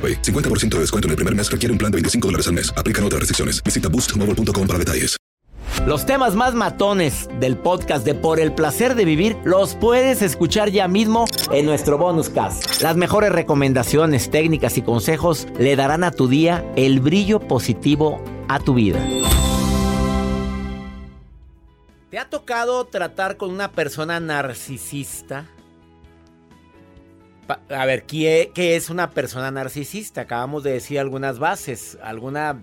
AroPay. 0.00 0.22
50% 0.22 0.76
de 0.76 0.80
descuento 0.80 1.08
en 1.08 1.10
el 1.10 1.16
primer 1.16 1.34
mes 1.34 1.50
requiere 1.50 1.72
un 1.72 1.78
plan 1.78 1.92
de 1.92 1.96
25 1.96 2.28
dólares 2.28 2.46
al 2.48 2.54
mes. 2.54 2.72
Aplican 2.74 3.04
otras 3.04 3.20
restricciones. 3.20 3.62
Visita 3.62 3.90
boostmobile.com 3.90 4.66
para 4.66 4.78
detalles. 4.78 5.20
Los 5.86 6.04
temas 6.04 6.34
más 6.34 6.54
matones 6.54 7.28
del 7.40 7.56
podcast 7.56 8.04
de 8.04 8.14
Por 8.14 8.38
el 8.38 8.52
placer 8.52 8.94
de 8.94 9.06
vivir 9.06 9.36
los 9.44 9.76
puedes 9.76 10.20
escuchar 10.20 10.70
ya 10.70 10.88
mismo 10.88 11.24
en 11.52 11.64
nuestro 11.64 11.96
bonus 11.96 12.28
cast. 12.28 12.82
Las 12.82 12.96
mejores 12.96 13.32
recomendaciones, 13.32 14.30
técnicas 14.30 14.76
y 14.76 14.82
consejos 14.82 15.46
le 15.58 15.76
darán 15.76 16.04
a 16.04 16.10
tu 16.10 16.28
día 16.28 16.64
el 16.76 17.00
brillo 17.00 17.40
positivo 17.40 18.22
a 18.48 18.60
tu 18.60 18.74
vida. 18.74 19.00
¿Te 22.10 22.18
ha 22.18 22.28
tocado 22.28 22.84
tratar 22.86 23.38
con 23.38 23.50
una 23.50 23.72
persona 23.72 24.20
narcisista? 24.20 25.46
A 27.68 27.86
ver, 27.86 28.04
¿qué, 28.04 28.50
es 28.54 28.90
una 28.90 29.10
persona 29.10 29.50
narcisista? 29.50 30.22
Acabamos 30.22 30.62
de 30.62 30.72
decir 30.72 30.98
algunas 30.98 31.38
bases, 31.38 31.98
alguna 32.02 32.62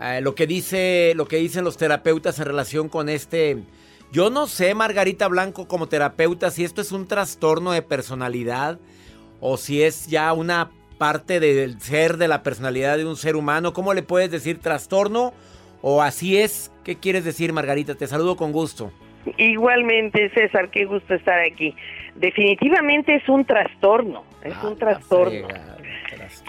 eh, 0.00 0.20
lo 0.22 0.34
que 0.34 0.46
dice 0.46 1.12
lo 1.16 1.26
que 1.26 1.36
dicen 1.36 1.64
los 1.64 1.76
terapeutas 1.76 2.38
en 2.38 2.46
relación 2.46 2.88
con 2.88 3.08
este 3.08 3.58
yo 4.10 4.30
no 4.30 4.46
sé, 4.46 4.74
Margarita 4.74 5.28
Blanco 5.28 5.68
como 5.68 5.88
terapeuta 5.88 6.50
si 6.50 6.64
esto 6.64 6.80
es 6.80 6.92
un 6.92 7.06
trastorno 7.06 7.72
de 7.72 7.82
personalidad 7.82 8.78
o 9.40 9.56
si 9.56 9.82
es 9.82 10.06
ya 10.06 10.32
una 10.32 10.70
parte 10.98 11.40
del 11.40 11.80
ser 11.80 12.16
de 12.16 12.28
la 12.28 12.42
personalidad 12.42 12.96
de 12.96 13.04
un 13.04 13.16
ser 13.16 13.36
humano, 13.36 13.72
¿cómo 13.72 13.92
le 13.92 14.02
puedes 14.02 14.30
decir 14.30 14.60
trastorno 14.60 15.34
o 15.80 16.00
así 16.00 16.38
es? 16.38 16.70
¿Qué 16.84 16.96
quieres 16.96 17.24
decir, 17.24 17.52
Margarita? 17.52 17.94
Te 17.94 18.06
saludo 18.06 18.36
con 18.36 18.52
gusto. 18.52 18.92
Igualmente, 19.36 20.30
César, 20.30 20.70
qué 20.70 20.84
gusto 20.84 21.14
estar 21.14 21.40
aquí. 21.40 21.74
Definitivamente 22.16 23.14
es 23.14 23.28
un 23.28 23.44
trastorno, 23.44 24.24
es 24.42 24.54
ah, 24.54 24.68
un 24.68 24.78
trastorno. 24.78 25.48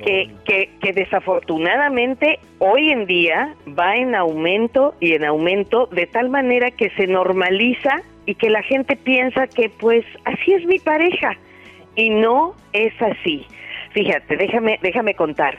Que, 0.06 0.30
que, 0.46 0.70
que, 0.82 0.94
desafortunadamente 0.94 2.40
hoy 2.60 2.92
en 2.92 3.06
día 3.06 3.56
va 3.78 3.96
en 3.96 4.16
aumento 4.16 4.96
y 5.00 5.14
en 5.14 5.26
aumento 5.26 5.88
de 5.88 6.08
tal 6.08 6.30
manera 6.30 6.72
que 6.72 6.90
se 6.92 7.08
normaliza 7.08 8.02
y 8.26 8.36
que 8.36 8.50
la 8.50 8.64
gente 8.64 8.96
piensa 8.96 9.48
que 9.48 9.70
pues 9.70 10.06
así 10.26 10.54
es 10.54 10.66
mi 10.66 10.80
pareja 10.80 11.38
y 11.96 12.10
no 12.10 12.56
es 12.72 12.94
así. 13.02 13.46
Fíjate, 13.92 14.38
déjame, 14.38 14.80
déjame 14.82 15.16
contar. 15.16 15.58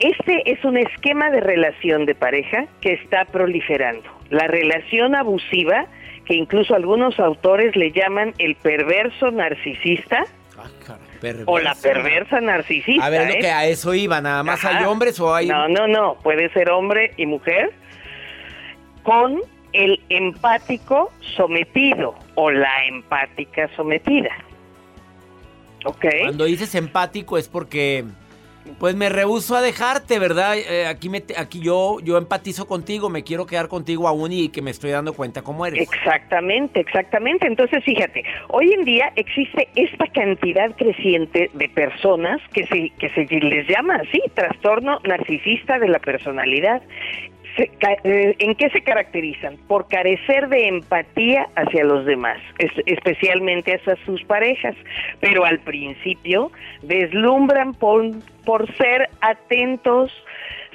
Este 0.00 0.50
es 0.50 0.64
un 0.64 0.78
esquema 0.78 1.30
de 1.30 1.40
relación 1.40 2.06
de 2.06 2.14
pareja 2.14 2.66
que 2.80 2.94
está 2.94 3.26
proliferando. 3.26 4.08
La 4.30 4.46
relación 4.46 5.14
abusiva 5.14 5.86
que 6.30 6.36
incluso 6.36 6.76
algunos 6.76 7.18
autores 7.18 7.74
le 7.74 7.90
llaman 7.90 8.34
el 8.38 8.54
perverso 8.54 9.32
narcisista. 9.32 10.26
Ah, 10.56 10.96
o 11.46 11.58
la 11.58 11.74
perversa 11.74 12.40
narcisista. 12.40 13.04
A 13.04 13.10
ver, 13.10 13.26
lo 13.26 13.34
¿eh? 13.34 13.38
que 13.40 13.50
a 13.50 13.66
eso 13.66 13.94
iba, 13.94 14.20
nada 14.20 14.44
más 14.44 14.64
hay 14.64 14.84
hombres 14.84 15.18
o 15.18 15.34
hay. 15.34 15.48
No, 15.48 15.66
no, 15.66 15.88
no, 15.88 16.14
puede 16.22 16.48
ser 16.50 16.70
hombre 16.70 17.14
y 17.16 17.26
mujer 17.26 17.72
con 19.02 19.40
el 19.72 20.00
empático 20.08 21.10
sometido 21.34 22.14
o 22.36 22.52
la 22.52 22.86
empática 22.86 23.68
sometida. 23.74 24.30
¿Ok? 25.84 26.04
Cuando 26.22 26.44
dices 26.44 26.76
empático 26.76 27.38
es 27.38 27.48
porque 27.48 28.04
pues 28.78 28.94
me 28.94 29.08
rehuso 29.08 29.56
a 29.56 29.62
dejarte, 29.62 30.18
¿verdad? 30.18 30.56
Eh, 30.56 30.86
aquí 30.86 31.08
me, 31.08 31.22
aquí 31.36 31.60
yo, 31.60 31.98
yo 32.02 32.16
empatizo 32.18 32.66
contigo, 32.66 33.08
me 33.08 33.24
quiero 33.24 33.46
quedar 33.46 33.68
contigo 33.68 34.08
aún 34.08 34.32
y 34.32 34.48
que 34.48 34.62
me 34.62 34.70
estoy 34.70 34.90
dando 34.90 35.12
cuenta 35.12 35.42
cómo 35.42 35.66
eres. 35.66 35.80
Exactamente, 35.80 36.80
exactamente. 36.80 37.46
Entonces, 37.46 37.82
fíjate, 37.84 38.24
hoy 38.48 38.72
en 38.72 38.84
día 38.84 39.12
existe 39.16 39.68
esta 39.74 40.06
cantidad 40.06 40.74
creciente 40.76 41.50
de 41.54 41.68
personas 41.68 42.40
que 42.52 42.66
se, 42.66 42.90
que 42.98 43.10
se 43.10 43.26
les 43.40 43.66
llama 43.68 43.96
así, 43.96 44.22
trastorno 44.34 45.00
narcisista 45.04 45.78
de 45.78 45.88
la 45.88 45.98
personalidad. 45.98 46.82
Eh, 47.56 48.36
¿En 48.38 48.54
qué 48.54 48.70
se 48.70 48.80
caracterizan? 48.82 49.56
Por 49.68 49.88
carecer 49.88 50.48
de 50.48 50.68
empatía 50.68 51.48
hacia 51.56 51.84
los 51.84 52.06
demás, 52.06 52.38
especialmente 52.86 53.74
hacia 53.74 53.96
sus 54.04 54.22
parejas, 54.24 54.74
pero 55.20 55.44
al 55.44 55.58
principio 55.60 56.52
deslumbran 56.82 57.74
por, 57.74 58.04
por 58.44 58.72
ser 58.76 59.10
atentos, 59.20 60.12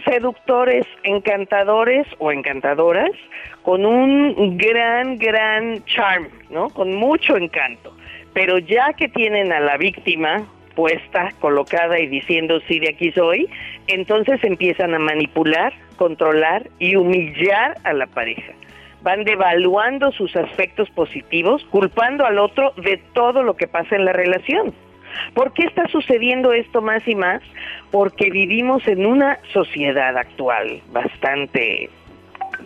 seductores, 0.04 0.86
encantadores 1.04 2.06
o 2.20 2.32
encantadoras, 2.32 3.12
con 3.64 3.86
un 3.86 4.58
gran, 4.58 5.18
gran 5.18 5.84
charm, 5.86 6.28
¿no? 6.50 6.70
Con 6.70 6.96
mucho 6.96 7.38
encanto. 7.38 7.96
Pero 8.34 8.58
ya 8.58 8.94
que 8.94 9.08
tienen 9.08 9.54
a 9.54 9.60
la 9.62 9.78
víctima 9.78 10.46
puesta, 10.76 11.32
colocada 11.40 12.00
y 12.00 12.08
diciendo 12.08 12.60
sí 12.68 12.80
de 12.80 12.90
aquí 12.90 13.12
soy, 13.14 13.50
entonces 13.88 14.44
empiezan 14.44 14.94
a 14.94 15.00
manipular, 15.00 15.74
controlar 15.96 16.70
y 16.80 16.96
humillar 16.96 17.78
a 17.84 17.94
la 17.94 18.08
pareja. 18.08 18.54
Van 19.02 19.24
devaluando 19.24 20.12
sus 20.12 20.36
aspectos 20.36 20.90
positivos, 20.90 21.64
culpando 21.70 22.26
al 22.26 22.40
otro 22.40 22.74
de 22.78 22.98
todo 23.14 23.44
lo 23.44 23.56
que 23.56 23.68
pasa 23.68 23.96
en 23.96 24.06
la 24.06 24.14
relación. 24.14 24.74
¿Por 25.34 25.54
qué 25.54 25.64
está 25.64 25.88
sucediendo 25.88 26.54
esto 26.54 26.82
más 26.82 27.08
y 27.08 27.16
más? 27.16 27.42
Porque 27.92 28.30
vivimos 28.30 28.88
en 28.88 29.06
una 29.06 29.40
sociedad 29.54 30.18
actual 30.18 30.82
bastante 30.92 31.90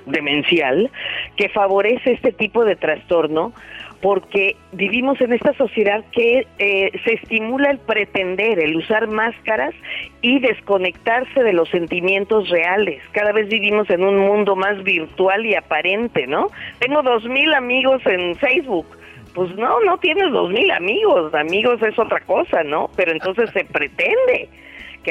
demencial 0.06 0.90
que 1.36 1.50
favorece 1.50 2.14
este 2.14 2.32
tipo 2.32 2.66
de 2.66 2.76
trastorno 2.76 3.54
porque 4.02 4.56
vivimos 4.72 5.20
en 5.22 5.34
esta 5.34 5.54
sociedad 5.54 6.04
que 6.12 6.48
eh, 6.58 6.92
se 7.04 7.14
estimula 7.16 7.72
el 7.72 7.80
pretender, 7.80 8.60
el 8.60 8.78
usar 8.78 9.08
máscaras 9.08 9.74
y 10.22 10.40
desconectarse 10.40 11.44
de 11.44 11.54
los 11.54 11.70
sentimientos 11.70 12.50
reales. 12.50 13.02
Cada 13.12 13.32
vez 13.32 13.50
vivimos 13.50 13.90
en 13.90 14.04
un 14.04 14.18
mundo 14.18 14.56
más 14.56 14.82
virtual 14.84 15.46
y 15.46 15.56
aparente, 15.56 16.28
¿no? 16.28 16.48
Tengo 16.80 17.02
dos 17.02 17.26
mil 17.26 17.54
amigos 17.54 18.02
en 18.06 18.36
Facebook. 18.36 18.88
Pues 19.34 19.54
no, 19.56 19.80
no 19.82 19.98
tienes 19.98 20.32
dos 20.32 20.50
mil 20.50 20.72
amigos, 20.72 21.34
amigos 21.34 21.82
es 21.82 21.98
otra 22.00 22.20
cosa, 22.22 22.64
¿no? 22.64 22.90
Pero 22.96 23.12
entonces 23.12 23.50
se 23.52 23.64
pretende 23.66 24.50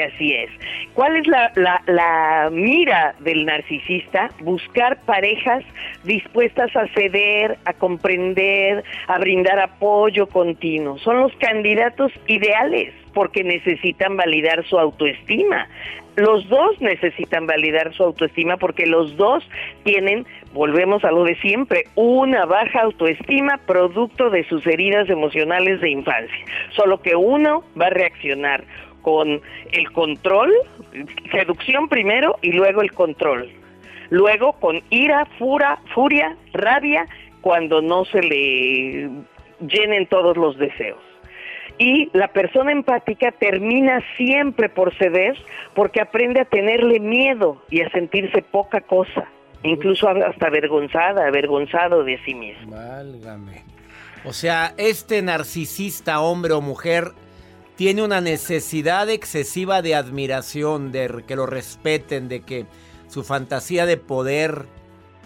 así 0.03 0.33
es. 0.33 0.49
¿Cuál 0.93 1.17
es 1.17 1.27
la, 1.27 2.49
mira 2.51 3.15
del 3.19 3.45
narcisista? 3.45 4.29
Buscar 4.41 5.01
parejas 5.05 5.63
dispuestas 6.03 6.75
a 6.75 6.87
ceder, 6.89 7.57
a 7.65 7.73
comprender, 7.73 8.83
a 9.07 9.17
brindar 9.19 9.59
apoyo 9.59 10.27
continuo. 10.27 10.97
Son 10.99 11.19
los 11.19 11.35
candidatos 11.37 12.11
ideales 12.27 12.93
porque 13.13 13.43
necesitan 13.43 14.17
validar 14.17 14.65
su 14.67 14.77
autoestima. 14.77 15.67
Los 16.15 16.49
dos 16.49 16.81
necesitan 16.81 17.47
validar 17.47 17.93
su 17.93 18.03
autoestima 18.03 18.57
porque 18.57 18.85
los 18.85 19.15
dos 19.15 19.47
tienen, 19.83 20.25
volvemos 20.53 21.03
a 21.05 21.11
lo 21.11 21.23
de 21.23 21.35
siempre, 21.35 21.85
una 21.95 22.45
baja 22.45 22.81
autoestima 22.81 23.57
producto 23.65 24.29
de 24.29 24.43
sus 24.49 24.67
heridas 24.67 25.09
emocionales 25.09 25.79
de 25.79 25.91
infancia. 25.91 26.45
Solo 26.75 27.01
que 27.01 27.15
uno 27.15 27.63
va 27.79 27.87
a 27.87 27.91
reaccionar 27.91 28.65
con 29.01 29.41
el 29.71 29.91
control, 29.91 30.51
seducción 31.31 31.87
primero 31.87 32.37
y 32.41 32.51
luego 32.51 32.81
el 32.81 32.91
control. 32.91 33.49
Luego 34.09 34.53
con 34.53 34.81
ira, 34.89 35.25
fura, 35.37 35.79
furia, 35.93 36.35
rabia, 36.53 37.07
cuando 37.41 37.81
no 37.81 38.05
se 38.05 38.21
le 38.21 39.09
llenen 39.59 40.07
todos 40.07 40.35
los 40.37 40.57
deseos. 40.57 40.99
Y 41.77 42.09
la 42.11 42.27
persona 42.27 42.71
empática 42.71 43.31
termina 43.31 44.03
siempre 44.17 44.67
por 44.67 44.93
ceder 44.97 45.37
porque 45.73 46.01
aprende 46.01 46.41
a 46.41 46.45
tenerle 46.45 46.99
miedo 46.99 47.63
y 47.69 47.81
a 47.81 47.89
sentirse 47.91 48.41
poca 48.41 48.81
cosa, 48.81 49.29
incluso 49.63 50.09
hasta 50.09 50.47
avergonzada, 50.47 51.25
avergonzado 51.25 52.03
de 52.03 52.19
sí 52.25 52.33
mismo. 52.33 52.75
Válgame. 52.75 53.63
O 54.25 54.33
sea, 54.33 54.73
este 54.77 55.21
narcisista, 55.21 56.19
hombre 56.19 56.51
o 56.53 56.59
mujer, 56.59 57.13
tiene 57.79 58.03
una 58.03 58.19
necesidad 58.19 59.09
excesiva 59.09 59.81
de 59.81 59.95
admiración, 59.95 60.91
de 60.91 61.23
que 61.25 61.37
lo 61.37 61.45
respeten, 61.45 62.27
de 62.27 62.41
que 62.41 62.65
su 63.07 63.23
fantasía 63.23 63.85
de 63.85 63.95
poder, 63.95 64.65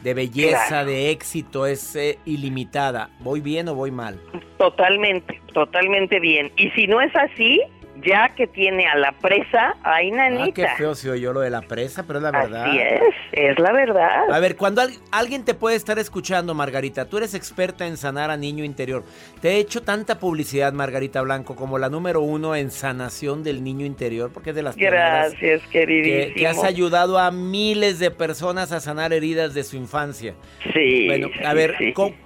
de 0.04 0.14
belleza, 0.14 0.86
de 0.86 1.10
éxito 1.10 1.66
es 1.66 1.96
eh, 1.96 2.20
ilimitada. 2.26 3.10
¿Voy 3.22 3.42
bien 3.42 3.70
o 3.70 3.74
voy 3.74 3.90
mal? 3.90 4.22
Totalmente, 4.60 5.42
totalmente 5.52 6.20
bien. 6.20 6.52
Y 6.56 6.70
si 6.76 6.86
no 6.86 7.02
es 7.02 7.12
así, 7.16 7.60
ya 8.02 8.30
que 8.30 8.48
tiene 8.48 8.88
a 8.88 8.96
la 8.96 9.12
presa, 9.12 9.76
ay, 9.84 10.12
nanita. 10.12 10.44
Ah, 10.46 10.54
qué 10.54 10.68
feo 10.78 10.96
si 10.96 11.08
yo 11.20 11.34
lo 11.34 11.42
de 11.42 11.50
la 11.50 11.62
presa, 11.62 12.04
pero 12.08 12.20
es 12.20 12.24
la 12.24 12.32
verdad. 12.32 12.66
Así 12.66 12.80
es, 12.80 13.16
es 13.32 13.60
la 13.60 13.72
verdad. 13.72 14.32
A 14.32 14.40
ver, 14.40 14.56
cuando 14.56 14.82
alguien 15.12 15.46
te 15.46 15.54
puede 15.54 15.76
estar 15.76 16.00
escuchando, 16.00 16.54
Margarita, 16.54 17.06
tú 17.06 17.18
eres 17.18 17.34
experta 17.36 17.86
en 17.86 17.98
sanar 17.98 18.32
a 18.32 18.38
niño 18.38 18.64
interior. 18.64 19.04
Te 19.42 19.52
he 19.52 19.58
hecho 19.58 19.84
tanta 19.84 20.20
publicidad, 20.20 20.74
Margarita 20.74 21.22
Blanco, 21.22 21.56
como 21.56 21.78
la 21.78 21.90
número 21.90 22.22
uno 22.22 22.56
en 22.56 22.72
sanación 22.72 23.44
del 23.44 23.64
niño 23.64 23.86
interior, 23.86 24.32
porque 24.34 24.50
es 24.52 24.56
de 24.56 24.64
las 24.64 24.76
Gracias, 24.76 25.62
queridísimo. 25.68 26.36
Que, 26.36 26.48
has 26.48 26.64
ayudado 26.64 27.20
a 27.20 27.32
miles 27.32 28.00
de 28.00 28.12
personas 28.12 28.72
a 28.72 28.80
sanar 28.80 29.14
heridas 29.14 29.54
de 29.54 29.64
su 29.64 29.78
infancia. 29.78 30.34
Sí. 30.74 31.08
Bueno, 31.08 31.30
a 31.46 31.54
ver, 31.54 31.76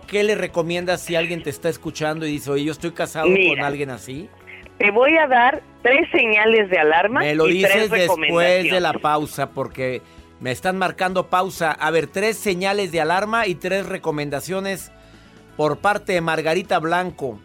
¿qué 0.07 0.23
le 0.23 0.35
recomiendas 0.35 1.01
si 1.01 1.15
alguien 1.15 1.43
te 1.43 1.49
está 1.49 1.69
escuchando 1.69 2.25
y 2.25 2.31
dice, 2.31 2.51
oye, 2.51 2.63
yo 2.65 2.71
estoy 2.71 2.91
casado 2.91 3.27
con 3.27 3.59
alguien 3.59 3.89
así? 3.89 4.29
Te 4.87 4.91
voy 4.91 5.17
a 5.17 5.27
dar 5.27 5.61
tres 5.81 6.09
señales 6.11 6.69
de 6.69 6.79
alarma. 6.79 7.19
Me 7.19 7.35
lo 7.35 7.43
dices 7.47 7.91
después 7.91 8.71
de 8.71 8.79
la 8.79 8.93
pausa 8.93 9.49
porque 9.49 10.01
me 10.39 10.51
están 10.51 10.77
marcando 10.77 11.27
pausa. 11.27 11.73
A 11.73 11.91
ver, 11.91 12.07
tres 12.07 12.37
señales 12.37 12.93
de 12.93 13.01
alarma 13.01 13.47
y 13.47 13.55
tres 13.55 13.85
recomendaciones 13.85 14.93
por 15.57 15.79
parte 15.79 16.13
de 16.13 16.21
Margarita 16.21 16.79
Blanco. 16.79 17.37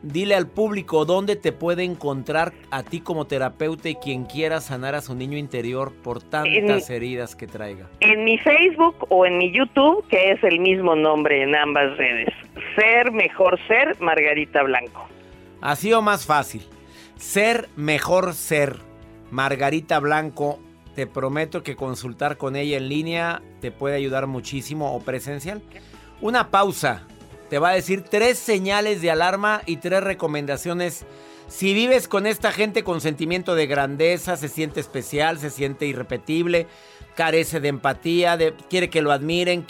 Dile 0.00 0.36
al 0.36 0.46
público 0.46 1.04
dónde 1.04 1.36
te 1.36 1.52
puede 1.52 1.84
encontrar 1.84 2.54
a 2.70 2.82
ti 2.82 3.00
como 3.00 3.26
terapeuta 3.26 3.90
y 3.90 3.96
quien 3.96 4.24
quiera 4.24 4.62
sanar 4.62 4.94
a 4.94 5.02
su 5.02 5.14
niño 5.14 5.36
interior 5.36 5.92
por 6.02 6.22
tantas 6.22 6.88
heridas 6.88 7.36
que 7.36 7.46
traiga. 7.46 7.90
En 8.00 8.24
mi 8.24 8.38
Facebook 8.38 9.06
o 9.10 9.26
en 9.26 9.36
mi 9.36 9.52
YouTube, 9.52 10.02
que 10.08 10.30
es 10.30 10.42
el 10.42 10.60
mismo 10.60 10.96
nombre 10.96 11.42
en 11.42 11.54
ambas 11.54 11.94
redes. 11.98 12.32
Ser 12.74 13.12
mejor 13.12 13.60
ser, 13.68 14.00
Margarita 14.00 14.62
Blanco. 14.62 15.10
Así 15.60 15.92
o 15.92 16.02
más 16.02 16.24
fácil. 16.24 16.66
Ser 17.18 17.68
mejor 17.76 18.34
ser. 18.34 18.80
Margarita 19.30 19.98
Blanco, 19.98 20.58
te 20.94 21.06
prometo 21.06 21.62
que 21.62 21.76
consultar 21.76 22.38
con 22.38 22.56
ella 22.56 22.76
en 22.76 22.88
línea 22.88 23.42
te 23.60 23.70
puede 23.70 23.96
ayudar 23.96 24.26
muchísimo 24.26 24.94
o 24.94 25.00
presencial. 25.00 25.62
Una 26.20 26.50
pausa. 26.50 27.02
Te 27.50 27.58
va 27.58 27.70
a 27.70 27.74
decir 27.74 28.02
tres 28.02 28.38
señales 28.38 29.00
de 29.00 29.10
alarma 29.10 29.62
y 29.64 29.76
tres 29.76 30.02
recomendaciones. 30.02 31.06
Si 31.46 31.72
vives 31.72 32.08
con 32.08 32.26
esta 32.26 32.52
gente 32.52 32.84
con 32.84 33.00
sentimiento 33.00 33.54
de 33.54 33.66
grandeza, 33.66 34.36
se 34.36 34.48
siente 34.48 34.80
especial, 34.80 35.38
se 35.38 35.50
siente 35.50 35.86
irrepetible, 35.86 36.66
carece 37.14 37.60
de 37.60 37.68
empatía, 37.68 38.36
quiere 38.68 38.90
que 38.90 39.00
lo 39.00 39.12
admiren, 39.12 39.64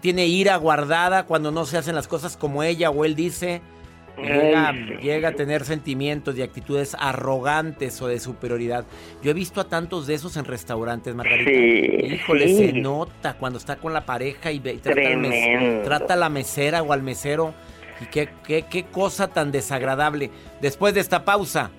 tiene 0.00 0.26
ira 0.26 0.56
guardada 0.56 1.24
cuando 1.24 1.50
no 1.50 1.64
se 1.64 1.78
hacen 1.78 1.94
las 1.94 2.08
cosas 2.08 2.36
como 2.36 2.62
ella 2.62 2.90
o 2.90 3.04
él 3.04 3.14
dice 3.14 3.62
Llega, 4.18 5.28
a 5.28 5.32
tener 5.32 5.64
sentimientos 5.64 6.36
y 6.36 6.42
actitudes 6.42 6.96
arrogantes 6.98 8.00
o 8.02 8.08
de 8.08 8.20
superioridad. 8.20 8.84
Yo 9.22 9.30
he 9.30 9.34
visto 9.34 9.60
a 9.60 9.68
tantos 9.68 10.06
de 10.06 10.14
esos 10.14 10.36
en 10.36 10.44
restaurantes, 10.44 11.14
Margarita. 11.14 11.50
Híjole, 11.50 12.54
se 12.54 12.72
nota 12.72 13.34
cuando 13.34 13.58
está 13.58 13.76
con 13.76 13.92
la 13.92 14.04
pareja 14.04 14.52
y, 14.52 14.60
trata, 14.60 16.14
a 16.14 16.16
la 16.16 16.28
mesera 16.28 16.82
o 16.82 16.92
al 16.92 17.02
mesero. 17.02 17.54
Y 18.00 18.06
qué, 18.06 18.28
qué, 18.46 18.64
qué 18.68 18.84
cosa 18.84 19.28
tan 19.28 19.52
desagradable. 19.52 20.30
Después 20.60 20.94
de 20.94 21.00
esta 21.00 21.24
pausa, 21.24 21.70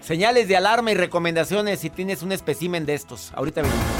señales 0.00 0.46
de 0.48 0.56
alarma 0.56 0.92
y 0.92 0.94
recomendaciones 0.94 1.80
si 1.80 1.90
tienes 1.90 2.22
un 2.22 2.32
espécimen 2.32 2.86
de 2.86 2.94
estos. 2.94 3.32
Ahorita 3.34 3.62
venimos. 3.62 3.99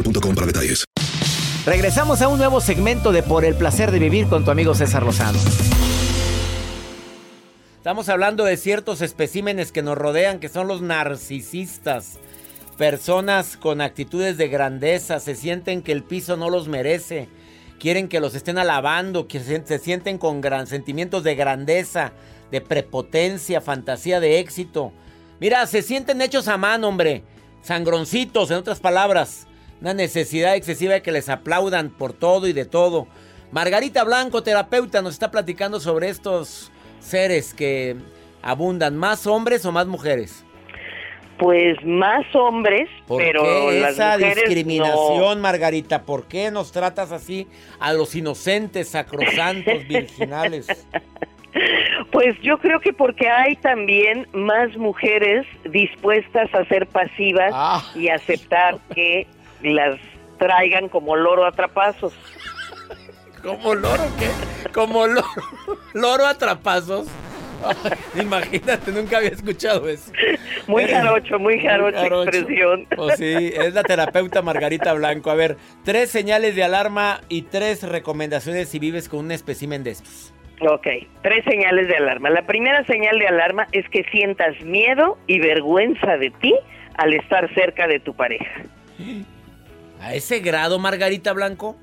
para 0.03 0.47
detalles. 0.47 0.85
Regresamos 1.65 2.21
a 2.21 2.27
un 2.27 2.39
nuevo 2.39 2.59
segmento 2.59 3.11
de 3.11 3.21
Por 3.21 3.45
el 3.45 3.55
placer 3.55 3.91
de 3.91 3.99
vivir 3.99 4.27
con 4.27 4.43
tu 4.43 4.51
amigo 4.51 4.73
César 4.73 5.03
Lozano. 5.03 5.37
Estamos 7.77 8.09
hablando 8.09 8.45
de 8.45 8.57
ciertos 8.57 9.01
especímenes 9.01 9.71
que 9.71 9.81
nos 9.81 9.97
rodean, 9.97 10.39
que 10.39 10.49
son 10.49 10.67
los 10.67 10.81
narcisistas. 10.81 12.19
Personas 12.77 13.57
con 13.57 13.81
actitudes 13.81 14.37
de 14.37 14.47
grandeza, 14.47 15.19
se 15.19 15.35
sienten 15.35 15.83
que 15.83 15.91
el 15.91 16.03
piso 16.03 16.35
no 16.35 16.49
los 16.49 16.67
merece, 16.67 17.27
quieren 17.79 18.07
que 18.07 18.19
los 18.19 18.33
estén 18.33 18.57
alabando, 18.57 19.27
que 19.27 19.39
se, 19.39 19.79
sienten 19.79 20.17
con 20.17 20.41
gran, 20.41 20.67
sentimientos 20.67 21.23
de 21.23 21.35
grandeza, 21.35 22.13
de 22.49 22.61
prepotencia, 22.61 23.61
fantasía 23.61 24.19
de 24.19 24.39
éxito. 24.39 24.93
Mira, 25.39 25.65
se 25.67 25.81
sienten 25.81 26.21
hechos 26.21 26.47
a 26.47 26.57
mano, 26.57 26.87
hombre. 26.87 27.23
Sangroncitos, 27.61 28.49
en 28.49 28.57
otras 28.57 28.79
palabras. 28.79 29.47
Una 29.81 29.95
necesidad 29.95 30.55
excesiva 30.55 30.93
de 30.93 31.01
que 31.01 31.11
les 31.11 31.27
aplaudan 31.27 31.89
por 31.89 32.13
todo 32.13 32.47
y 32.47 32.53
de 32.53 32.65
todo. 32.65 33.07
Margarita 33.51 34.03
Blanco, 34.03 34.43
terapeuta, 34.43 35.01
nos 35.01 35.13
está 35.13 35.31
platicando 35.31 35.79
sobre 35.79 36.09
estos 36.09 36.71
seres 36.99 37.53
que 37.53 37.95
abundan. 38.43 38.95
¿Más 38.95 39.25
hombres 39.25 39.65
o 39.65 39.71
más 39.71 39.87
mujeres? 39.87 40.45
Pues 41.39 41.83
más 41.83 42.23
hombres, 42.35 42.87
pero 43.07 43.41
qué 43.41 43.89
esa 43.89 44.15
discriminación, 44.17 45.41
Margarita? 45.41 46.03
¿Por 46.03 46.27
qué 46.27 46.51
nos 46.51 46.71
tratas 46.71 47.11
así 47.11 47.47
a 47.79 47.93
los 47.93 48.13
inocentes, 48.15 48.89
sacrosantos, 48.89 49.87
virginales? 49.87 50.67
Pues 52.11 52.39
yo 52.41 52.57
creo 52.57 52.79
que 52.79 52.93
porque 52.93 53.29
hay 53.29 53.55
también 53.57 54.27
más 54.33 54.75
mujeres 54.77 55.45
dispuestas 55.65 56.53
a 56.53 56.65
ser 56.65 56.87
pasivas 56.87 57.51
ah. 57.53 57.83
y 57.95 58.09
aceptar 58.09 58.79
que 58.93 59.27
las 59.63 59.99
traigan 60.37 60.89
como 60.89 61.15
loro 61.15 61.45
atrapazos. 61.45 62.13
¿Como 63.41 63.75
loro 63.75 64.03
qué? 64.19 64.69
Como 64.71 65.07
loro, 65.07 65.27
loro 65.93 66.25
atrapazos. 66.25 67.07
imagínate, 68.19 68.91
nunca 68.91 69.17
había 69.17 69.29
escuchado 69.29 69.87
eso. 69.87 70.11
Muy 70.67 70.85
jarocho, 70.85 71.39
muy 71.39 71.59
jarocho, 71.59 72.23
expresión. 72.23 72.87
Pues 72.95 73.17
sí, 73.17 73.51
es 73.53 73.73
la 73.73 73.83
terapeuta 73.83 74.41
Margarita 74.41 74.93
Blanco. 74.93 75.29
A 75.31 75.35
ver, 75.35 75.57
tres 75.83 76.09
señales 76.09 76.55
de 76.55 76.63
alarma 76.63 77.21
y 77.29 77.43
tres 77.43 77.83
recomendaciones 77.83 78.69
si 78.69 78.79
vives 78.79 79.09
con 79.09 79.19
un 79.19 79.31
espécimen 79.31 79.83
de 79.83 79.91
estos. 79.91 80.33
Ok, 80.61 80.87
tres 81.23 81.43
señales 81.45 81.87
de 81.87 81.95
alarma. 81.95 82.29
La 82.29 82.45
primera 82.45 82.85
señal 82.85 83.17
de 83.17 83.27
alarma 83.27 83.67
es 83.71 83.87
que 83.89 84.03
sientas 84.11 84.59
miedo 84.61 85.17
y 85.25 85.39
vergüenza 85.39 86.17
de 86.17 86.29
ti 86.29 86.53
al 86.97 87.13
estar 87.13 87.51
cerca 87.55 87.87
de 87.87 87.99
tu 87.99 88.13
pareja. 88.13 88.61
¿A 90.01 90.13
ese 90.15 90.39
grado, 90.39 90.79
Margarita 90.79 91.31
Blanco? 91.33 91.75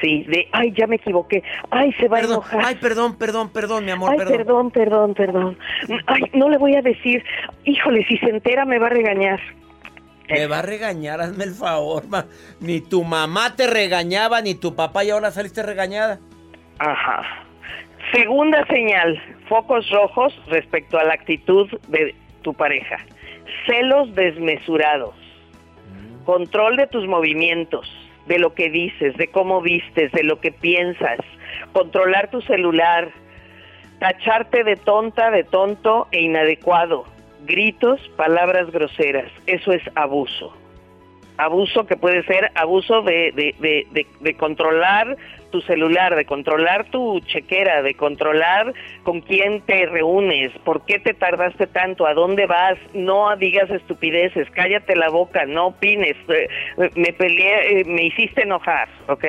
Sí, 0.00 0.24
de, 0.24 0.48
ay, 0.52 0.72
ya 0.76 0.86
me 0.86 0.96
equivoqué, 0.96 1.42
ay, 1.70 1.92
se 1.94 2.08
va 2.08 2.18
a 2.18 2.20
enojar. 2.20 2.64
Ay, 2.64 2.74
perdón, 2.76 3.16
perdón, 3.16 3.50
perdón, 3.50 3.84
mi 3.84 3.90
amor, 3.90 4.12
ay, 4.12 4.18
perdón. 4.18 4.70
perdón, 4.70 5.14
perdón, 5.14 5.58
Ay, 6.06 6.22
no 6.32 6.48
le 6.48 6.58
voy 6.58 6.74
a 6.76 6.82
decir, 6.82 7.24
híjole, 7.64 8.04
si 8.06 8.16
se 8.18 8.30
entera 8.30 8.64
me 8.64 8.78
va 8.78 8.86
a 8.86 8.90
regañar. 8.90 9.40
Me 10.28 10.46
va 10.46 10.60
a 10.60 10.62
regañar, 10.62 11.20
hazme 11.20 11.44
el 11.44 11.54
favor, 11.54 12.04
Ni 12.60 12.80
tu 12.80 13.02
mamá 13.02 13.56
te 13.56 13.66
regañaba, 13.66 14.40
ni 14.40 14.54
tu 14.54 14.76
papá 14.76 15.04
y 15.04 15.10
ahora 15.10 15.32
saliste 15.32 15.62
regañada. 15.62 16.20
Ajá. 16.78 17.22
Segunda 18.12 18.64
señal, 18.66 19.20
focos 19.48 19.88
rojos 19.90 20.32
respecto 20.46 20.98
a 20.98 21.04
la 21.04 21.14
actitud 21.14 21.68
de 21.88 22.14
tu 22.42 22.54
pareja. 22.54 22.96
Celos 23.66 24.14
desmesurados. 24.14 25.14
Control 26.24 26.76
de 26.76 26.86
tus 26.86 27.06
movimientos 27.06 27.90
de 28.26 28.38
lo 28.38 28.54
que 28.54 28.70
dices, 28.70 29.16
de 29.16 29.28
cómo 29.28 29.60
vistes, 29.60 30.12
de 30.12 30.22
lo 30.22 30.40
que 30.40 30.52
piensas, 30.52 31.18
controlar 31.72 32.30
tu 32.30 32.40
celular, 32.42 33.10
tacharte 33.98 34.62
de 34.62 34.76
tonta, 34.76 35.30
de 35.30 35.44
tonto 35.44 36.06
e 36.12 36.20
inadecuado, 36.20 37.04
gritos, 37.46 38.00
palabras 38.16 38.70
groseras, 38.70 39.30
eso 39.46 39.72
es 39.72 39.82
abuso. 39.94 40.59
Abuso 41.40 41.86
que 41.86 41.96
puede 41.96 42.22
ser 42.24 42.50
abuso 42.54 43.00
de, 43.00 43.32
de, 43.34 43.86
de, 44.20 44.34
controlar 44.34 45.16
tu 45.50 45.62
celular, 45.62 46.14
de 46.14 46.26
controlar 46.26 46.90
tu 46.90 47.20
chequera, 47.20 47.80
de 47.80 47.94
controlar 47.94 48.74
con 49.04 49.22
quién 49.22 49.62
te 49.62 49.86
reúnes, 49.86 50.52
por 50.64 50.84
qué 50.84 50.98
te 50.98 51.14
tardaste 51.14 51.66
tanto, 51.66 52.06
a 52.06 52.12
dónde 52.12 52.44
vas, 52.44 52.76
no 52.92 53.34
digas 53.36 53.70
estupideces, 53.70 54.48
cállate 54.50 54.94
la 54.94 55.08
boca, 55.08 55.46
no 55.46 55.68
opines, 55.68 56.16
eh, 56.28 56.48
me 56.94 57.12
peleé, 57.14 57.80
eh, 57.80 57.84
me 57.86 58.04
hiciste 58.04 58.42
enojar, 58.42 58.88
¿ok? 59.08 59.24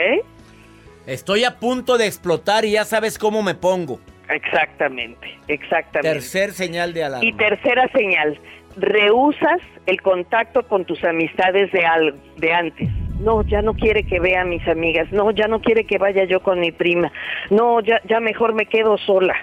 Estoy 1.08 1.46
a 1.46 1.60
punto 1.60 1.98
de 1.98 2.08
explotar 2.08 2.66
y 2.66 2.72
ya 2.72 2.84
sabes 2.84 3.18
cómo 3.18 3.42
me 3.42 3.56
pongo. 3.56 4.02
Exactamente, 4.30 5.28
exactamente. 5.48 6.20
Tercer 6.20 6.52
señal 6.52 6.94
de 6.94 7.04
alarma. 7.04 7.26
Y 7.26 7.34
tercera 7.34 7.90
señal, 7.94 8.38
rehusas 8.78 9.60
el 9.86 10.02
contacto 10.02 10.64
con 10.64 10.86
tus 10.86 11.04
amistades 11.04 11.72
de, 11.72 11.86
al, 11.86 12.16
de 12.38 12.54
antes. 12.54 12.90
No, 13.20 13.44
ya 13.44 13.62
no 13.62 13.74
quiere 13.74 14.04
que 14.04 14.20
vea 14.20 14.42
a 14.42 14.46
mis 14.46 14.68
amigas. 14.68 15.12
No, 15.12 15.32
ya 15.32 15.48
no 15.48 15.62
quiere 15.62 15.86
que 15.86 15.98
vaya 15.98 16.24
yo 16.24 16.42
con 16.42 16.60
mi 16.60 16.72
prima. 16.72 17.12
No, 17.50 17.80
ya, 17.82 18.02
ya 18.06 18.20
mejor 18.20 18.54
me 18.54 18.66
quedo 18.66 18.98
sola. 18.98 19.36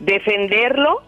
Defenderlo 0.00 1.02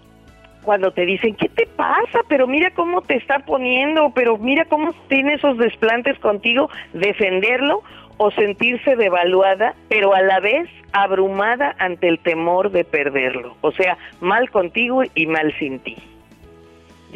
cuando 0.64 0.90
te 0.90 1.07
dicen, 1.07 1.37
¿qué 1.37 1.49
te 1.49 1.66
pasa? 1.66 2.21
Pero 2.28 2.49
mira 2.49 2.73
cómo 2.73 3.02
te 3.02 3.14
está 3.14 3.38
poniendo, 3.40 4.11
pero 4.14 4.37
mira 4.37 4.64
cómo 4.64 4.93
tiene 5.09 5.35
esos 5.35 5.59
desplantes 5.59 6.19
contigo. 6.19 6.69
Defenderlo 6.93 7.83
o 8.16 8.31
sentirse 8.33 8.97
devaluada, 8.97 9.75
pero 9.88 10.12
a 10.14 10.23
la 10.23 10.40
vez 10.40 10.69
abrumada 10.93 11.76
ante 11.78 12.09
el 12.09 12.19
temor 12.19 12.73
de 12.73 12.85
perderlo. 12.85 13.57
O 13.61 13.71
sea, 13.71 13.97
mal 14.21 14.50
contigo 14.50 15.02
y 15.14 15.26
mal 15.26 15.55
sin 15.59 15.78
ti. 15.78 15.97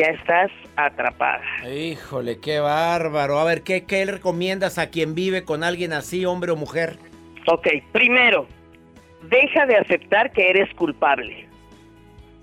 Ya 0.01 0.07
estás 0.07 0.51
atrapada. 0.77 1.43
Híjole, 1.71 2.41
qué 2.41 2.59
bárbaro. 2.59 3.39
A 3.39 3.45
ver, 3.45 3.61
¿qué, 3.61 3.85
¿qué 3.85 4.07
le 4.07 4.13
recomiendas 4.13 4.79
a 4.79 4.89
quien 4.89 5.15
vive 5.15 5.45
con 5.45 5.63
alguien 5.63 5.93
así, 5.93 6.25
hombre 6.25 6.53
o 6.53 6.57
mujer? 6.57 6.97
Ok, 7.47 7.69
primero, 7.93 8.47
deja 9.25 9.67
de 9.67 9.77
aceptar 9.77 10.33
que 10.33 10.49
eres 10.49 10.73
culpable. 10.73 11.47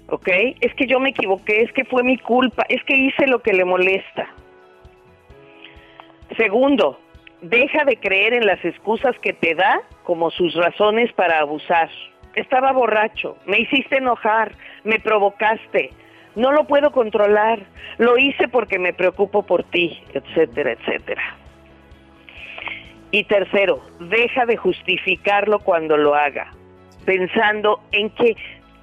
¿Ok? 0.10 0.30
Es 0.62 0.72
que 0.76 0.86
yo 0.86 1.00
me 1.00 1.10
equivoqué, 1.10 1.64
es 1.64 1.72
que 1.72 1.84
fue 1.84 2.04
mi 2.04 2.20
culpa, 2.20 2.64
es 2.70 2.84
que 2.84 2.96
hice 2.96 3.26
lo 3.26 3.42
que 3.42 3.54
le 3.54 3.66
molesta. 3.66 4.28
Segundo, 6.38 7.00
deja 7.42 7.86
de 7.86 7.98
creer 7.98 8.36
en 8.36 8.46
las 8.46 8.64
excusas 8.64 9.16
que 9.24 9.34
te 9.34 9.56
da 9.56 9.82
como 10.04 10.30
sus 10.30 10.54
razones 10.54 11.12
para 11.14 11.40
abusar. 11.40 11.90
Estaba 12.36 12.72
borracho, 12.72 13.36
me 13.48 13.62
hiciste 13.62 13.98
enojar, 13.98 14.52
me 14.84 15.00
provocaste, 15.00 15.90
no 16.38 16.52
lo 16.52 16.66
puedo 16.66 16.92
controlar, 16.92 17.60
lo 17.98 18.18
hice 18.18 18.48
porque 18.48 18.80
me 18.80 18.94
preocupo 18.94 19.44
por 19.44 19.64
ti, 19.64 20.00
etcétera, 20.14 20.72
etcétera. 20.72 21.22
Y 23.12 23.24
tercero, 23.24 23.82
deja 24.00 24.46
de 24.46 24.56
justificarlo 24.56 25.60
cuando 25.60 25.98
lo 25.98 26.14
haga, 26.14 26.54
pensando 27.06 27.82
en 27.92 28.10
que 28.12 28.38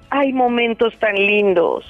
hay 0.09 0.33
momentos 0.33 0.97
tan 0.99 1.15
lindos, 1.15 1.85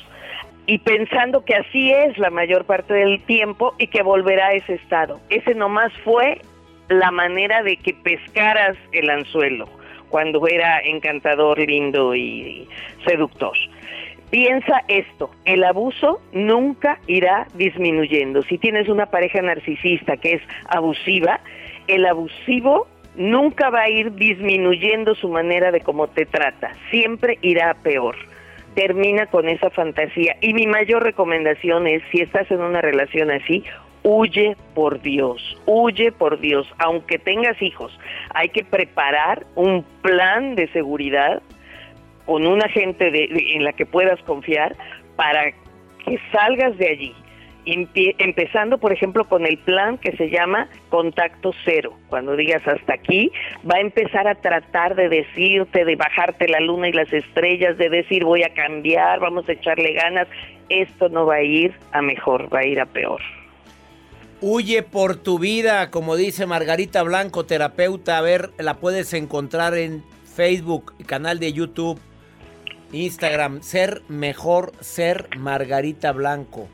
y 0.67 0.79
pensando 0.79 1.45
que 1.45 1.55
así 1.55 1.91
es 1.91 2.17
la 2.17 2.29
mayor 2.29 2.65
parte 2.65 2.93
del 2.93 3.22
tiempo 3.24 3.75
y 3.77 3.88
que 3.88 4.01
volverá 4.01 4.48
a 4.48 4.53
ese 4.53 4.75
estado. 4.75 5.19
Ese 5.29 5.53
nomás 5.53 5.91
fue 6.03 6.41
la 6.89 7.12
manera 7.12 7.62
de 7.63 7.77
que 7.77 7.93
pescaras 7.93 8.75
el 8.91 9.10
anzuelo 9.10 9.67
cuando 10.10 10.48
era 10.48 10.79
encantador, 10.79 11.60
lindo 11.60 12.15
y 12.15 12.67
seductor. 13.05 13.55
Piensa 14.36 14.84
esto, 14.89 15.32
el 15.46 15.63
abuso 15.63 16.20
nunca 16.34 17.00
irá 17.08 17.48
disminuyendo. 17.54 18.42
Si 18.42 18.58
tienes 18.58 18.89
una 18.89 19.06
pareja 19.06 19.42
narcisista 19.42 20.18
que 20.18 20.34
es 20.34 20.42
abusiva, 20.68 21.39
el 21.88 22.06
abusivo 22.06 22.86
nunca 23.15 23.70
va 23.70 23.84
a 23.84 23.89
ir 23.89 24.13
disminuyendo 24.15 25.15
su 25.15 25.30
manera 25.30 25.72
de 25.72 25.80
cómo 25.80 26.08
te 26.10 26.25
trata, 26.25 26.74
siempre 26.92 27.39
irá 27.44 27.75
peor. 27.75 28.18
Termina 28.74 29.27
con 29.27 29.48
esa 29.48 29.70
fantasía. 29.70 30.36
Y 30.42 30.54
mi 30.54 30.68
mayor 30.68 31.04
recomendación 31.04 31.88
es, 31.88 32.04
si 32.12 32.20
estás 32.20 32.51
en 32.51 32.60
una 32.60 32.82
relación 32.82 33.32
así, 33.32 33.63
huye 34.04 34.58
por 34.74 35.01
Dios, 35.01 35.58
huye 35.65 36.12
por 36.12 36.42
Dios, 36.42 36.68
aunque 36.80 37.20
tengas 37.20 37.62
hijos. 37.62 37.98
Hay 38.34 38.50
que 38.50 38.65
preparar 38.65 39.46
un 39.56 39.86
plan 40.01 40.56
de 40.56 40.68
seguridad 40.74 41.42
con 42.25 42.46
una 42.48 42.67
gente 42.70 43.12
en 43.55 43.63
la 43.63 43.74
que 43.74 43.86
puedas 43.86 44.22
confiar 44.24 44.75
para 45.15 45.51
que 46.05 46.20
salgas 46.32 46.77
de 46.77 46.89
allí. 46.89 47.15
empezando, 47.65 48.77
por 48.77 48.94
ejemplo, 48.94 49.25
con 49.27 49.46
el 49.46 49.58
plan 49.58 49.98
que 49.98 50.15
se 50.17 50.29
llama 50.29 50.67
contacto 50.89 51.51
cero. 51.63 51.98
Cuando 52.10 52.36
digas 52.36 52.62
hasta 52.67 52.94
aquí, 52.94 53.32
va 53.70 53.77
a 53.77 53.82
empezar 53.82 54.27
a 54.27 54.36
tratar 54.36 54.96
de 54.96 55.10
decirte, 55.10 55.84
de 55.84 55.96
bajarte 55.96 56.48
la 56.48 56.60
luna 56.60 56.89
y 56.89 56.94
las 56.94 57.12
estrellas, 57.12 57.77
de 57.77 57.89
decir 57.89 58.24
voy 58.24 58.44
a 58.44 58.53
cambiar, 58.53 59.20
vamos 59.20 59.50
a 59.50 59.53
echarle 59.53 59.94
ganas. 59.94 60.27
Esto 60.70 61.10
no 61.10 61.25
va 61.25 61.36
a 61.36 61.44
ir 61.44 61.74
a 61.91 62.01
mejor, 62.01 62.53
va 62.53 62.60
a 62.60 62.65
ir 62.65 62.79
a 62.79 62.86
peor. 62.86 63.22
Huye 64.41 64.84
por 64.84 65.15
tu 65.15 65.39
vida, 65.39 65.89
como 65.89 66.15
dice 66.15 66.46
Margarita 66.46 67.01
Blanco, 67.01 67.46
terapeuta. 67.46 68.17
A 68.17 68.22
ver, 68.22 68.50
la 68.60 68.75
puedes 68.75 69.13
encontrar 69.13 69.75
en 69.75 70.03
Facebook, 70.36 70.94
canal 71.08 71.39
de 71.39 71.53
YouTube, 71.53 72.00
Instagram. 72.95 73.61
Ser 73.61 74.01
mejor, 74.07 74.71
ser 74.79 75.29
Margarita 75.37 76.11
Blanco. 76.11 76.67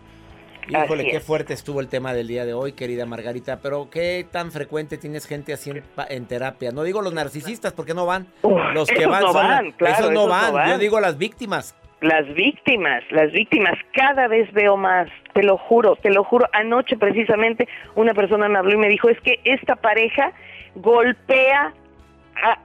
Híjole, 0.68 1.06
qué 1.06 1.20
fuerte 1.20 1.54
estuvo 1.54 1.82
el 1.82 1.88
tema 1.88 2.14
del 2.14 2.28
día 2.28 2.46
de 2.46 2.54
hoy, 2.54 2.74
querida 2.74 3.06
Margarita. 3.06 3.60
Pero 3.62 3.90
qué 3.90 4.26
tan 4.32 4.52
frecuente 4.52 4.98
tienes 4.98 5.26
gente 5.26 5.54
así 5.54 5.72
en, 6.10 6.26
terapia. 6.28 6.72
No 6.72 6.84
digo 6.84 7.02
los 7.02 7.14
narcisistas 7.14 7.74
porque 7.74 7.94
no 7.94 8.06
van. 8.06 8.28
los 8.74 8.88
que 8.88 9.06
van, 9.06 9.24
no 9.24 9.34
van, 9.34 9.74
esos 9.80 10.12
no 10.12 10.28
van. 10.28 10.70
Yo 10.70 10.78
digo 10.78 11.00
las 11.00 11.18
víctimas 11.18 11.76
las 12.02 12.28
víctimas, 12.34 13.04
las 13.12 13.32
víctimas, 13.32 13.78
cada 13.94 14.28
vez 14.28 14.52
veo 14.54 14.76
más, 14.76 15.08
te 15.34 15.44
lo 15.44 15.58
juro, 15.58 15.96
te 15.96 16.10
lo 16.10 16.24
juro. 16.24 16.48
Anoche 16.52 16.98
precisamente 16.98 17.68
una 17.96 18.14
persona 18.14 18.50
me 18.50 18.58
habló 18.58 18.74
y 18.74 18.78
me 18.78 18.90
dijo, 18.90 19.08
es 19.08 19.20
que 19.22 19.40
esta 19.44 19.76
pareja 19.76 20.34
golpea 20.76 21.74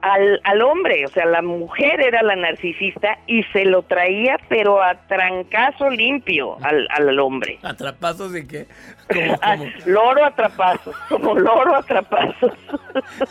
al, 0.01 0.41
al, 0.43 0.61
hombre, 0.61 1.05
o 1.05 1.09
sea, 1.09 1.25
la 1.25 1.41
mujer 1.41 2.01
era 2.01 2.23
la 2.23 2.35
narcisista 2.35 3.19
y 3.27 3.43
se 3.43 3.65
lo 3.65 3.83
traía, 3.83 4.39
pero 4.49 4.81
a 4.81 4.95
trancazo 5.07 5.89
limpio 5.89 6.57
al, 6.63 6.87
al 6.91 7.19
hombre. 7.19 7.59
¿Atrapazos 7.63 8.31
de 8.31 8.47
qué? 8.47 8.67
Ah, 9.41 9.57
loro 9.85 10.25
atrapazos, 10.25 10.95
como 11.09 11.35
loro 11.35 11.75
atrapazos. 11.75 12.53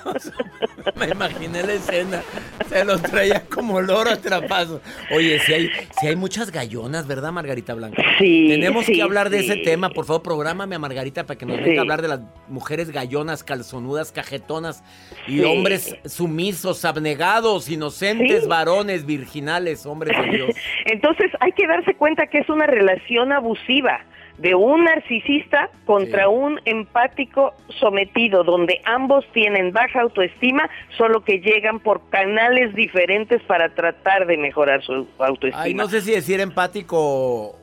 Me 0.96 1.08
imaginé 1.08 1.62
la 1.62 1.72
escena, 1.72 2.22
se 2.68 2.84
lo 2.84 2.98
traía 2.98 3.42
como 3.42 3.80
loro 3.80 4.10
atrapazos. 4.10 4.80
Oye, 5.14 5.38
si 5.40 5.52
hay, 5.52 5.70
si 6.00 6.06
hay 6.08 6.16
muchas 6.16 6.50
gallonas, 6.50 7.06
¿verdad, 7.06 7.32
Margarita 7.32 7.74
Blanca? 7.74 8.02
Sí. 8.18 8.46
Tenemos 8.48 8.86
que 8.86 9.02
hablar 9.02 9.30
de 9.30 9.40
ese 9.40 9.56
tema, 9.56 9.90
por 9.90 10.04
favor, 10.04 10.22
prográmame 10.22 10.74
a 10.74 10.78
Margarita 10.78 11.24
para 11.26 11.38
que 11.38 11.46
nos 11.46 11.58
venga 11.58 11.80
a 11.80 11.82
hablar 11.82 12.02
de 12.02 12.08
las 12.08 12.20
mujeres 12.48 12.90
gallonas, 12.90 13.44
calzonudas, 13.44 14.12
cajetonas 14.12 14.82
y 15.26 15.42
hombres 15.42 15.96
sumisos, 16.04 16.84
abnegados, 16.84 17.68
inocentes, 17.68 18.46
varones, 18.46 19.06
virginales, 19.06 19.86
hombres 19.86 20.16
de 20.18 20.36
Dios. 20.36 20.50
Entonces 20.86 21.30
hay 21.40 21.52
que 21.52 21.66
darse 21.66 21.94
cuenta 21.94 22.26
que 22.26 22.38
es 22.38 22.48
una 22.48 22.66
relación 22.66 23.32
abusiva 23.32 24.04
de 24.38 24.54
un 24.54 24.84
narcisista 24.84 25.70
contra 25.84 26.28
un 26.28 26.60
empático 26.64 27.54
sometido, 27.80 28.44
donde 28.44 28.80
ambos 28.84 29.24
tienen 29.32 29.72
baja 29.72 30.00
autoestima, 30.02 30.68
solo 30.96 31.24
que 31.24 31.40
llegan 31.40 31.80
por 31.80 32.08
canales 32.10 32.74
diferentes 32.74 33.42
para 33.42 33.74
tratar 33.74 34.26
de 34.26 34.36
mejorar 34.36 34.82
su 34.82 35.06
autoestima. 35.18 35.62
Ay, 35.62 35.74
no 35.74 35.88
sé 35.88 36.00
si 36.00 36.12
decir 36.12 36.40
empático 36.40 36.96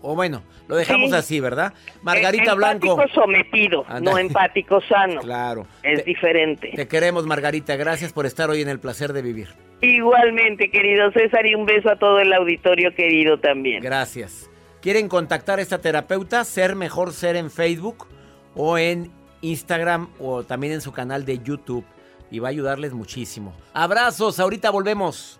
o, 0.01 0.15
bueno, 0.15 0.43
lo 0.67 0.75
dejamos 0.75 1.13
así, 1.13 1.39
¿verdad? 1.39 1.73
Margarita 2.01 2.53
eh, 2.53 2.55
Blanco. 2.55 2.91
Empático 2.91 3.21
sometido, 3.21 3.85
no 4.01 4.17
empático 4.17 4.81
sano. 4.81 5.21
Claro. 5.21 5.67
Es 5.83 6.03
diferente. 6.05 6.71
Te 6.75 6.87
queremos, 6.87 7.25
Margarita. 7.25 7.75
Gracias 7.75 8.13
por 8.13 8.25
estar 8.25 8.49
hoy 8.49 8.61
en 8.61 8.69
el 8.69 8.79
placer 8.79 9.13
de 9.13 9.21
vivir. 9.21 9.49
Igualmente, 9.81 10.71
querido 10.71 11.11
César, 11.11 11.45
y 11.45 11.55
un 11.55 11.65
beso 11.65 11.89
a 11.89 11.97
todo 11.97 12.19
el 12.19 12.31
auditorio 12.31 12.95
querido 12.95 13.37
también. 13.39 13.83
Gracias. 13.83 14.49
¿Quieren 14.83 15.07
contactar 15.07 15.59
a 15.59 15.61
esta 15.61 15.77
terapeuta? 15.77 16.43
Ser 16.43 16.75
Mejor 16.75 17.13
Ser 17.13 17.37
en 17.37 17.49
Facebook 17.49 18.05
o 18.53 18.77
en 18.77 19.13
Instagram 19.39 20.09
o 20.19 20.43
también 20.43 20.73
en 20.73 20.81
su 20.81 20.91
canal 20.91 21.23
de 21.23 21.39
YouTube. 21.39 21.85
Y 22.29 22.39
va 22.39 22.49
a 22.49 22.51
ayudarles 22.51 22.91
muchísimo. 22.91 23.53
Abrazos, 23.73 24.41
ahorita 24.41 24.71
volvemos. 24.71 25.39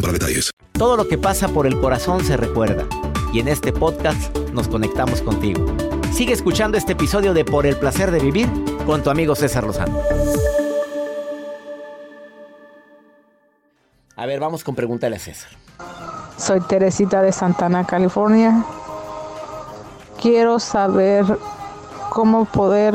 para 0.00 0.12
detalles. 0.12 0.50
Todo 0.72 0.96
lo 0.96 1.08
que 1.08 1.18
pasa 1.18 1.48
por 1.48 1.66
el 1.66 1.78
corazón 1.80 2.24
se 2.24 2.36
recuerda. 2.36 2.86
Y 3.32 3.40
en 3.40 3.48
este 3.48 3.72
podcast 3.72 4.36
nos 4.52 4.68
conectamos 4.68 5.22
contigo. 5.22 5.66
Sigue 6.12 6.32
escuchando 6.32 6.76
este 6.76 6.92
episodio 6.92 7.34
de 7.34 7.44
Por 7.44 7.66
el 7.66 7.76
placer 7.76 8.10
de 8.10 8.20
vivir 8.20 8.48
con 8.86 9.02
tu 9.02 9.10
amigo 9.10 9.34
César 9.34 9.64
Lozano. 9.64 9.98
A 14.16 14.26
ver, 14.26 14.38
vamos 14.40 14.62
con 14.62 14.74
pregúntale 14.74 15.16
a 15.16 15.18
César. 15.18 15.50
Soy 16.36 16.60
Teresita 16.60 17.22
de 17.22 17.32
Santana, 17.32 17.86
California. 17.86 18.64
Quiero 20.20 20.58
saber 20.58 21.24
cómo 22.10 22.44
poder 22.44 22.94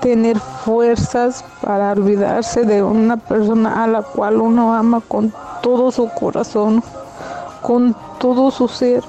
tener 0.00 0.38
fuerzas 0.38 1.44
para 1.60 1.92
olvidarse 1.92 2.64
de 2.64 2.82
una 2.82 3.16
persona 3.16 3.84
a 3.84 3.86
la 3.86 4.02
cual 4.02 4.40
uno 4.40 4.74
ama 4.74 5.00
con 5.06 5.32
todo 5.62 5.90
su 5.90 6.08
corazón, 6.08 6.82
con 7.62 7.94
todo 8.18 8.50
su 8.50 8.68
ser. 8.68 9.04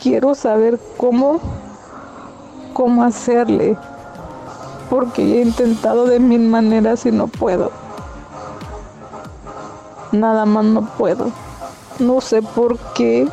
Quiero 0.00 0.34
saber 0.34 0.78
cómo, 0.96 1.40
cómo 2.72 3.04
hacerle, 3.04 3.76
porque 4.90 5.22
he 5.22 5.42
intentado 5.42 6.06
de 6.06 6.18
mil 6.18 6.48
maneras 6.48 7.06
y 7.06 7.12
no 7.12 7.28
puedo. 7.28 7.70
Nada 10.12 10.44
más 10.44 10.64
no 10.64 10.82
puedo. 10.82 11.30
No 11.98 12.20
sé 12.20 12.42
por 12.42 12.78
qué. 12.94 13.26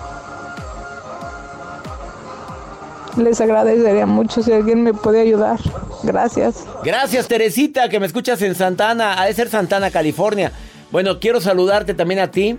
Les 3.17 3.41
agradecería 3.41 4.05
mucho 4.05 4.41
si 4.41 4.51
alguien 4.51 4.83
me 4.83 4.93
puede 4.93 5.21
ayudar. 5.21 5.59
Gracias. 6.03 6.65
Gracias, 6.83 7.27
Teresita, 7.27 7.89
que 7.89 7.99
me 7.99 8.05
escuchas 8.05 8.41
en 8.41 8.55
Santana, 8.55 9.21
ha 9.21 9.25
de 9.25 9.33
ser 9.33 9.49
Santana, 9.49 9.91
California. 9.91 10.51
Bueno, 10.91 11.19
quiero 11.19 11.41
saludarte 11.41 11.93
también 11.93 12.19
a 12.19 12.31
ti. 12.31 12.57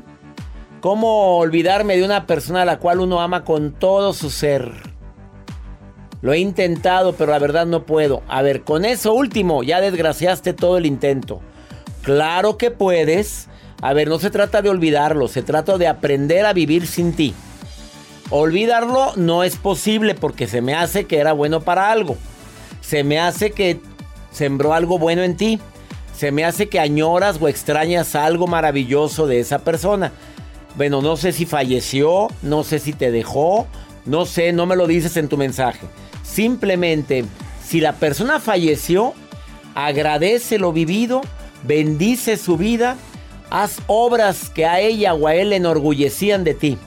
¿Cómo 0.80 1.38
olvidarme 1.38 1.96
de 1.96 2.04
una 2.04 2.26
persona 2.26 2.62
a 2.62 2.64
la 2.64 2.78
cual 2.78 3.00
uno 3.00 3.20
ama 3.20 3.44
con 3.44 3.72
todo 3.72 4.12
su 4.12 4.30
ser? 4.30 4.72
Lo 6.22 6.32
he 6.32 6.38
intentado, 6.38 7.14
pero 7.14 7.32
la 7.32 7.38
verdad 7.38 7.66
no 7.66 7.84
puedo. 7.84 8.22
A 8.28 8.42
ver, 8.42 8.62
con 8.62 8.84
eso 8.84 9.12
último, 9.12 9.62
ya 9.62 9.80
desgraciaste 9.80 10.52
todo 10.52 10.78
el 10.78 10.86
intento. 10.86 11.40
Claro 12.02 12.56
que 12.58 12.70
puedes. 12.70 13.48
A 13.80 13.92
ver, 13.92 14.08
no 14.08 14.18
se 14.18 14.30
trata 14.30 14.62
de 14.62 14.70
olvidarlo, 14.70 15.28
se 15.28 15.42
trata 15.42 15.78
de 15.78 15.88
aprender 15.88 16.46
a 16.46 16.52
vivir 16.52 16.86
sin 16.86 17.12
ti. 17.12 17.34
Olvidarlo 18.32 19.12
no 19.14 19.44
es 19.44 19.56
posible 19.56 20.16
porque 20.16 20.48
se 20.48 20.60
me 20.60 20.74
hace 20.74 21.04
que 21.04 21.18
era 21.18 21.32
bueno 21.32 21.60
para 21.60 21.92
algo 21.92 22.16
se 22.82 23.04
me 23.04 23.18
hace 23.18 23.52
que 23.52 23.80
sembró 24.30 24.74
algo 24.74 24.98
bueno 24.98 25.22
en 25.22 25.36
ti. 25.36 25.58
Se 26.14 26.30
me 26.30 26.44
hace 26.44 26.68
que 26.68 26.78
añoras 26.78 27.38
o 27.40 27.48
extrañas 27.48 28.14
algo 28.14 28.46
maravilloso 28.46 29.26
de 29.26 29.40
esa 29.40 29.60
persona. 29.60 30.12
Bueno, 30.76 31.00
no 31.00 31.16
sé 31.16 31.32
si 31.32 31.46
falleció, 31.46 32.28
no 32.42 32.64
sé 32.64 32.78
si 32.78 32.92
te 32.92 33.10
dejó, 33.10 33.66
no 34.04 34.26
sé, 34.26 34.52
no 34.52 34.66
me 34.66 34.76
lo 34.76 34.86
dices 34.86 35.16
en 35.16 35.28
tu 35.28 35.38
mensaje. 35.38 35.86
Simplemente, 36.22 37.24
si 37.64 37.80
la 37.80 37.94
persona 37.94 38.40
falleció, 38.40 39.14
agradece 39.74 40.58
lo 40.58 40.72
vivido, 40.72 41.22
bendice 41.62 42.36
su 42.36 42.56
vida, 42.56 42.96
haz 43.48 43.80
obras 43.86 44.50
que 44.50 44.66
a 44.66 44.80
ella 44.80 45.14
o 45.14 45.28
a 45.28 45.34
él 45.34 45.52
enorgullecían 45.52 46.44
de 46.44 46.54
ti. 46.54 46.78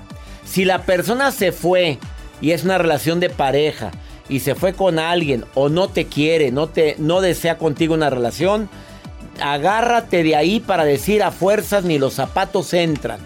Si 0.45 0.63
la 0.63 0.84
persona 0.84 1.31
se 1.31 1.51
fue 1.51 1.99
y 2.41 2.51
es 2.51 2.63
una 2.63 2.77
relación 2.77 3.19
de 3.19 3.29
pareja, 3.29 3.91
y 4.29 4.39
se 4.39 4.55
fue 4.55 4.73
con 4.73 4.99
alguien 4.99 5.45
o 5.53 5.69
no 5.69 5.88
te 5.88 6.05
quiere, 6.05 6.51
no 6.51 6.67
te 6.67 6.95
no 6.97 7.21
desea 7.21 7.58
contigo 7.58 7.93
una 7.93 8.10
relación, 8.10 8.69
agárrate 9.41 10.23
de 10.23 10.36
ahí 10.36 10.60
para 10.60 10.86
decir 10.86 11.23
a 11.23 11.31
fuerzas 11.31 11.84
ni 11.84 11.99
los 11.99 12.13
zapatos 12.13 12.73
entran. 12.73 13.19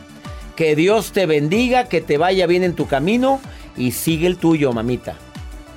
Que 0.55 0.75
Dios 0.75 1.13
te 1.13 1.25
bendiga, 1.25 1.85
que 1.85 2.01
te 2.01 2.17
vaya 2.17 2.45
bien 2.45 2.63
en 2.63 2.75
tu 2.75 2.85
camino 2.85 3.39
y 3.77 3.91
sigue 3.91 4.27
el 4.27 4.37
tuyo, 4.37 4.73
mamita. 4.73 5.15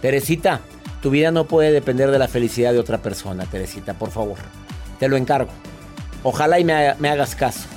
Teresita, 0.01 0.61
tu 1.01 1.11
vida 1.11 1.31
no 1.31 1.47
puede 1.47 1.71
depender 1.71 2.11
de 2.11 2.19
la 2.19 2.27
felicidad 2.27 2.73
de 2.73 2.81
otra 2.81 2.99
persona, 2.99 3.47
Teresita, 3.47 3.95
por 3.95 4.11
favor. 4.11 4.39
Te 4.99 5.09
lo 5.09 5.17
encargo. 5.17 5.51
Ojalá 6.25 6.59
y 6.59 6.65
me, 6.65 6.95
me 6.99 7.09
hagas 7.09 7.37
caso. 7.37 7.69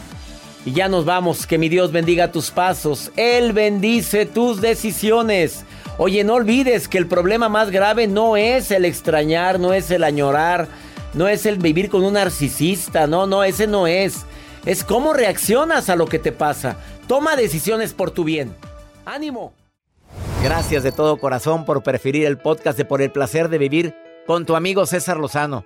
Y 0.65 0.73
ya 0.73 0.89
nos 0.89 1.05
vamos, 1.05 1.45
que 1.45 1.59
mi 1.59 1.69
Dios 1.69 1.91
bendiga 1.91 2.31
tus 2.31 2.49
pasos. 2.49 3.11
Él 3.15 3.53
bendice 3.53 4.25
tus 4.25 4.61
decisiones. 4.61 5.63
Oye, 5.99 6.23
no 6.23 6.33
olvides 6.33 6.87
que 6.87 6.97
el 6.97 7.07
problema 7.07 7.49
más 7.49 7.69
grave 7.69 8.07
no 8.07 8.35
es 8.35 8.71
el 8.71 8.83
extrañar, 8.83 9.59
no 9.59 9.73
es 9.73 9.91
el 9.91 10.03
añorar, 10.03 10.67
no 11.13 11.27
es 11.27 11.45
el 11.45 11.59
vivir 11.59 11.89
con 11.89 12.03
un 12.03 12.13
narcisista, 12.13 13.05
no, 13.05 13.27
no, 13.27 13.43
ese 13.43 13.67
no 13.67 13.85
es. 13.85 14.25
Es 14.65 14.83
cómo 14.83 15.13
reaccionas 15.13 15.89
a 15.89 15.95
lo 15.95 16.07
que 16.07 16.17
te 16.17 16.31
pasa. 16.31 16.77
Toma 17.07 17.35
decisiones 17.35 17.93
por 17.93 18.09
tu 18.09 18.23
bien. 18.23 18.53
¡Ánimo! 19.05 19.53
Gracias 20.43 20.81
de 20.83 20.91
todo 20.91 21.17
corazón 21.17 21.63
por 21.65 21.83
preferir 21.83 22.25
el 22.25 22.39
podcast 22.39 22.77
de 22.77 22.85
Por 22.85 23.03
el 23.03 23.11
Placer 23.11 23.49
de 23.49 23.59
Vivir 23.59 23.95
con 24.25 24.45
tu 24.45 24.55
amigo 24.55 24.87
César 24.87 25.17
Lozano. 25.17 25.65